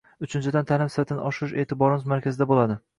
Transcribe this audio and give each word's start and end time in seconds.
Uchinchidan, 0.27 0.65
ta’lim 0.71 0.89
sifatini 0.95 1.27
oshirish 1.29 1.57
e’tiborimiz 1.67 2.13
markazida 2.17 2.53
bo‘ladi. 2.55 2.85